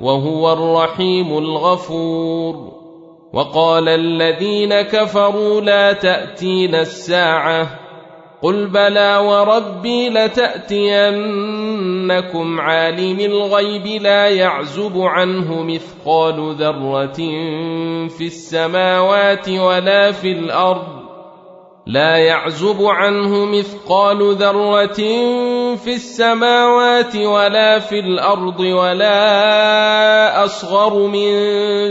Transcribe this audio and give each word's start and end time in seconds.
وهو 0.00 0.52
الرحيم 0.52 1.38
الغفور. 1.38 2.72
وقال 3.32 3.88
الذين 3.88 4.82
كفروا 4.82 5.60
لا 5.60 5.92
تأتين 5.92 6.74
الساعة. 6.74 7.80
قل 8.42 8.66
بلى 8.66 9.16
وربي 9.16 10.08
لتأتينكم 10.08 10.80
عالم 12.60 13.20
الغيب 13.20 14.02
لا 14.02 14.28
يعزب 14.28 14.98
عنه 15.00 15.62
مثقال 15.62 16.54
ذرة 16.54 17.16
في 18.08 18.24
السماوات 18.24 19.48
ولا 19.48 20.12
في 20.12 20.32
الأرض. 20.32 20.99
لا 21.86 22.16
يعزب 22.16 22.82
عنه 22.82 23.44
مثقال 23.44 24.34
ذرة 24.34 25.00
في 25.76 25.94
السماوات 25.94 27.16
ولا 27.16 27.78
في 27.78 27.98
الأرض 27.98 28.60
ولا 28.60 30.44
أصغر 30.44 31.06
من 31.06 31.32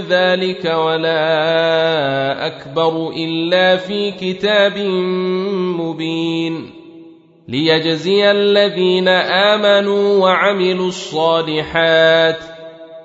ذلك 0.10 0.66
ولا 0.66 1.28
أكبر 2.48 3.10
إلا 3.10 3.78
في 3.78 4.12
كتاب 4.12 4.78
مبين 5.80 6.72
ليجزي 7.48 8.32
الذين 8.32 9.08
آمنوا 9.08 10.24
وعملوا 10.24 10.88
الصالحات 10.88 12.38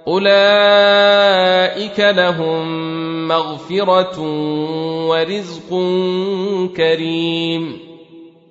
أولئك 0.09 2.01
لهم 2.01 3.04
مغفرة 3.29 4.21
ورزق 5.09 5.71
كريم. 6.77 7.79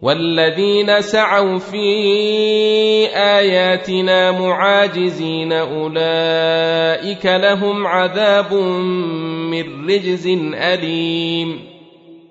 والذين 0.02 1.02
سعوا 1.02 1.58
في 1.58 1.86
آياتنا 3.16 4.32
معاجزين 4.32 5.52
أولئك 5.54 7.26
لهم 7.26 7.88
عذاب 7.88 8.54
من 9.52 9.90
رجز 9.90 10.28
أليم. 10.54 11.60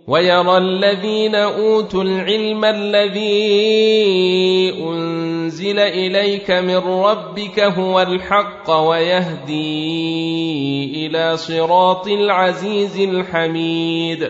ويرى 0.09 0.59
الذين 0.59 1.35
أوتوا 1.35 2.03
العلم 2.03 2.65
الذي 2.65 3.63
أنزل 5.53 5.79
إليك 5.79 6.51
من 6.51 6.77
ربك 6.77 7.61
هو 7.61 8.01
الحق 8.01 8.71
ويهدي 8.71 9.57
إلى 11.07 11.37
صراط 11.37 12.09
العزيز 12.09 13.01
الحميد. 13.01 14.29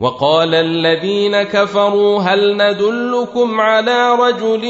وقال 0.00 0.54
الذين 0.54 1.42
كفروا 1.42 2.20
هل 2.20 2.56
ندلكم 2.56 3.60
على 3.60 4.14
رجل 4.14 4.64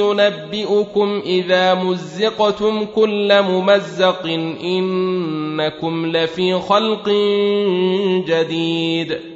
ينبئكم 0.00 1.22
إذا 1.26 1.74
مزقتم 1.74 2.84
كل 2.84 3.42
ممزق 3.42 4.26
إنكم 4.62 6.06
لفي 6.06 6.54
خلق 6.54 7.08
جديد. 8.28 9.35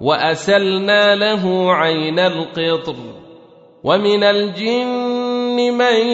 وأسلنا 0.00 1.14
له 1.14 1.72
عين 1.72 2.18
القطر. 2.18 2.94
ومن 3.84 4.24
الجن 4.24 5.56
من 5.56 6.06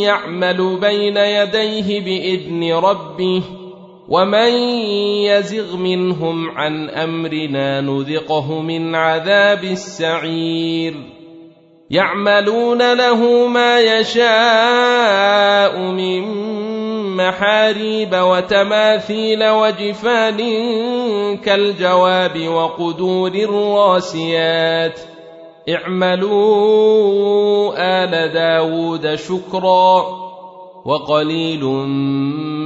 يعمل 0.00 0.78
بين 0.80 1.16
يديه 1.16 2.00
بإذن 2.00 2.72
ربه 2.72 3.42
ومن 4.08 4.52
يزغ 5.24 5.76
منهم 5.76 6.50
عن 6.50 6.88
أمرنا 6.88 7.80
نذقه 7.80 8.60
من 8.60 8.94
عذاب 8.94 9.64
السعير. 9.64 10.94
يعملون 11.90 12.94
له 12.94 13.46
ما 13.46 13.80
يشاء 13.80 15.78
من 15.78 16.24
محاريب 17.16 18.14
وتماثيل 18.14 19.48
وجفان 19.48 20.38
كالجواب 21.36 22.48
وقدور 22.48 23.34
الراسيات. 23.34 25.00
اعملوا 25.68 27.72
آل 27.76 28.32
داود 28.32 29.14
شكرا 29.14 30.04
وقليل 30.84 31.64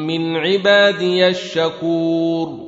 من 0.08 0.36
عبادي 0.36 1.28
الشكور. 1.28 2.67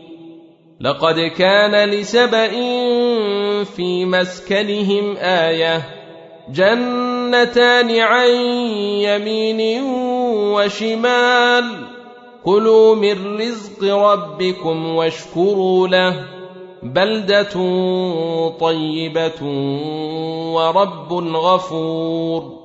لقد 0.81 1.19
كان 1.19 1.89
لسبإ 1.89 2.49
في 3.63 4.05
مسكنهم 4.05 5.17
آية. 5.17 5.81
جنتان 6.49 7.99
عن 7.99 8.29
يمين 9.01 9.83
وشمال. 10.53 11.87
كلوا 12.45 12.95
من 12.95 13.37
رزق 13.37 13.83
ربكم 13.83 14.95
واشكروا 14.95 15.87
له. 15.87 16.15
بلدة 16.83 17.53
طيبة 18.59 19.45
ورب 20.53 21.13
غفور. 21.13 22.61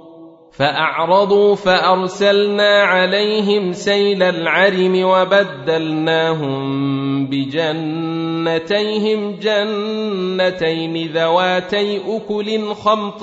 فأعرضوا 0.53 1.55
فأرسلنا 1.55 2.83
عليهم 2.83 3.73
سيل 3.73 4.23
العرم 4.23 5.05
وبدلناهم 5.05 7.06
بجنة 7.27 8.27
جنتيهم 8.47 9.37
جنتين 9.43 11.13
ذواتي 11.13 12.01
أكل 12.17 12.75
خمط 12.75 13.23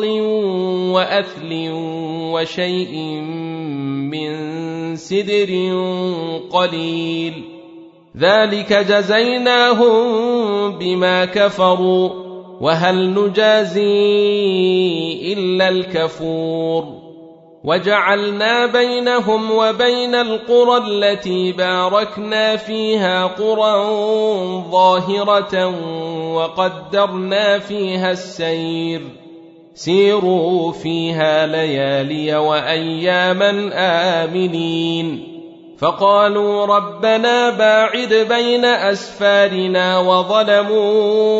وأثل 0.94 1.70
وشيء 2.34 2.96
من 4.12 4.32
سدر 4.96 5.52
قليل. 6.52 7.34
ذلك 8.18 8.74
جزيناهم 8.74 10.00
بما 10.70 11.26
كفروا 11.26 12.10
وهل 12.62 13.14
نجازي 13.14 13.84
إلا 15.34 15.70
الكفور. 15.70 17.03
وجعلنا 17.64 18.66
بينهم 18.66 19.52
وبين 19.52 20.16
القرى 20.16 20.78
التي 20.78 21.52
باركنا 21.52 22.56
فيها 22.56 23.26
قرى 23.26 23.74
ظاهرة 24.72 25.68
وقدرنا 26.34 27.60
فيها 27.60 28.12
السير. 28.12 29.02
سيروا 29.74 30.72
فيها 30.72 31.48
ليالي 31.48 32.36
وأياما 32.36 33.70
آمنين. 33.74 35.33
فقالوا 35.78 36.66
ربنا 36.66 37.50
باعد 37.50 38.14
بين 38.30 38.66
أسفارنا 38.66 40.00
وظلموا 40.00 41.34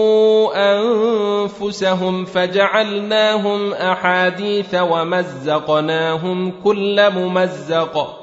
أنفسهم 0.76 2.26
فجعلناهم 2.26 3.74
أحاديث 3.74 4.76
ومزقناهم 4.76 6.54
كل 6.64 7.10
ممزق. 7.10 8.20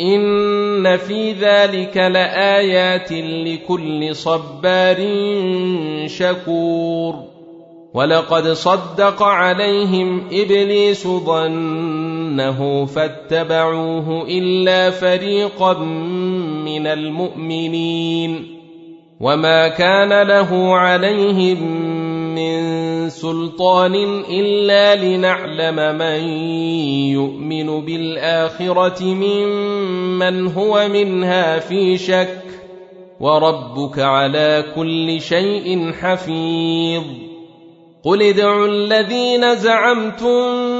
إن 0.00 0.96
في 0.96 1.32
ذلك 1.32 1.96
لآيات 1.96 3.12
لكل 3.12 4.16
صبار 4.16 4.96
شكور. 6.06 7.30
ولقد 7.94 8.48
صدق 8.48 9.22
عليهم 9.22 10.26
إبليس 10.32 11.06
ظنه 12.30 12.86
فاتبعوه 12.86 14.26
إلا 14.28 14.90
فريقا 14.90 15.78
من 16.64 16.86
المؤمنين 16.86 18.56
وما 19.20 19.68
كان 19.68 20.26
له 20.28 20.76
عليهم 20.76 21.62
من 22.34 23.08
سلطان 23.08 23.94
إلا 24.30 24.96
لنعلم 25.04 25.98
من 25.98 26.28
يؤمن 27.12 27.84
بالآخرة 27.84 29.04
ممن 29.04 30.46
هو 30.46 30.88
منها 30.88 31.58
في 31.58 31.98
شك 31.98 32.42
وربك 33.20 33.98
على 33.98 34.64
كل 34.76 35.20
شيء 35.20 35.92
حفيظ 35.92 37.04
قل 38.04 38.22
ادعوا 38.22 38.66
الذين 38.66 39.56
زعمتم 39.56 40.79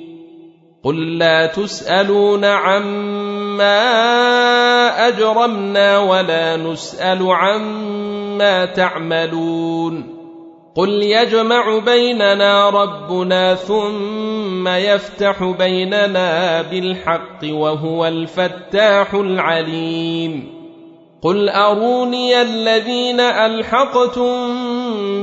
قل 0.83 1.17
لا 1.17 1.45
تسالون 1.45 2.45
عما 2.45 3.77
اجرمنا 5.07 5.99
ولا 5.99 6.57
نسال 6.57 7.31
عما 7.31 8.65
تعملون 8.65 10.21
قل 10.75 10.89
يجمع 10.89 11.79
بيننا 11.79 12.69
ربنا 12.69 13.55
ثم 13.55 14.67
يفتح 14.67 15.43
بيننا 15.43 16.61
بالحق 16.61 17.39
وهو 17.43 18.05
الفتاح 18.05 19.13
العليم 19.13 20.61
قل 21.23 21.49
اروني 21.49 22.41
الذين 22.41 23.19
الحقتم 23.19 24.31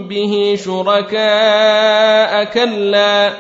به 0.09 0.55
شركاء 0.65 2.45
كلا 2.45 3.33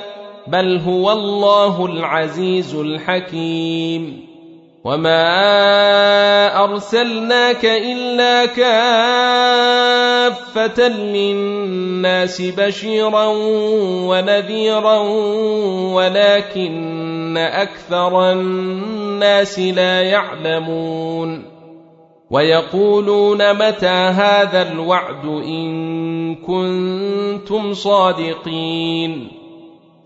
بل 0.52 0.80
هو 0.86 1.12
الله 1.12 1.86
العزيز 1.86 2.74
الحكيم. 2.74 4.28
وما 4.84 6.64
ارسلناك 6.64 7.64
الا 7.64 8.46
كافه 8.46 9.68
للناس 10.88 12.42
بشيرا 12.42 13.26
ونذيرا 14.08 14.98
ولكن 15.94 17.36
أكثر 17.36 18.32
الناس 18.32 19.58
لا 19.58 20.02
يعلمون. 20.02 21.44
ويقولون 22.30 23.54
متى 23.54 23.86
هذا 23.86 24.72
الوعد 24.72 25.24
ان 25.24 26.34
كنتم 26.34 27.74
صادقين. 27.74 29.37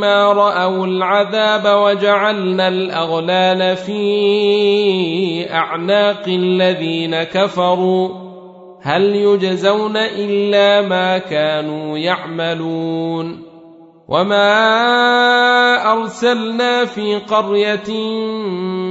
فلما 0.00 0.32
راوا 0.32 0.86
العذاب 0.86 1.82
وجعلنا 1.82 2.68
الاغلال 2.68 3.76
في 3.76 5.52
اعناق 5.52 6.22
الذين 6.28 7.22
كفروا 7.22 8.08
هل 8.82 9.16
يجزون 9.16 9.96
الا 9.96 10.88
ما 10.88 11.18
كانوا 11.18 11.98
يعملون 11.98 13.42
وما 14.08 14.52
ارسلنا 15.92 16.84
في 16.84 17.16
قريه 17.16 17.90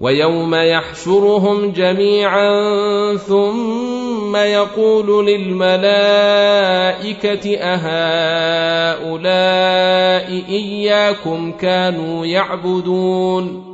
ويوم 0.00 0.54
يحشرهم 0.54 1.72
جميعا 1.72 2.50
ثم 3.16 4.36
يقول 4.36 5.26
للملائكة 5.26 5.80
أهؤلاء 7.56 9.10
إياكم 10.48 11.52
كانوا 11.52 12.26
يعبدون؟ 12.26 13.70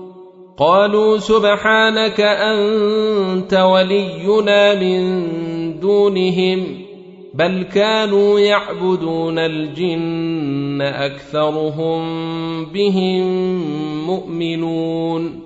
قالوا 0.59 1.19
سبحانك 1.19 2.21
أنت 2.21 3.55
ولينا 3.55 4.75
من 4.75 5.81
دونهم 5.81 6.87
بل 7.35 7.63
كانوا 7.63 8.41
يعبدون 8.41 9.39
الجن 9.39 10.83
أكثرهم 10.83 12.05
بهم 12.65 13.27
مؤمنون. 14.07 15.46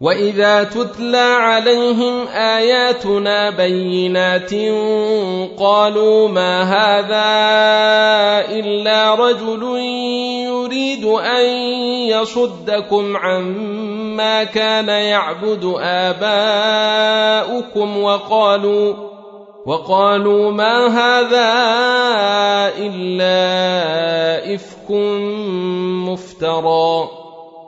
واذا 0.00 0.64
تتلى 0.64 1.36
عليهم 1.40 2.28
اياتنا 2.28 3.50
بينات 3.50 4.54
قالوا 5.58 6.28
ما 6.28 6.62
هذا 6.62 7.28
الا 8.58 9.14
رجل 9.14 9.62
يريد 10.46 11.04
ان 11.04 11.46
يصدكم 12.06 13.16
عما 13.16 14.44
كان 14.44 14.88
يعبد 14.88 15.74
اباؤكم 15.80 16.42
وقالوا 18.02 18.94
وقالوا 19.66 20.50
ما 20.50 20.86
هذا 20.86 21.52
الا 22.78 24.54
افك 24.54 24.90
مفترى 26.08 27.17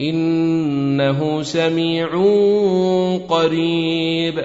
إنه 0.00 1.42
سميع 1.42 2.08
قريب. 3.28 4.44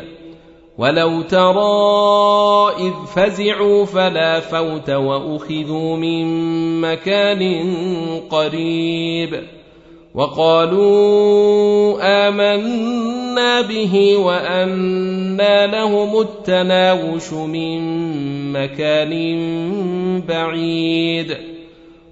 ولو 0.78 1.22
ترى 1.22 2.70
إذ 2.80 2.94
فزعوا 3.16 3.86
فلا 3.86 4.40
فوت 4.40 4.90
وأخذوا 4.90 5.98
من 5.98 6.26
مكان 6.82 7.64
قريب. 8.30 9.44
وقالوا 10.16 11.98
آمنا 12.02 13.62
به 13.62 14.18
وأنى 14.18 15.68
لهم 15.68 16.22
التناوش 16.22 17.34
من 17.34 17.82
مكان 18.54 19.12
بعيد. 20.28 21.38